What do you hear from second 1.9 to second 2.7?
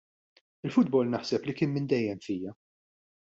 dejjem fija.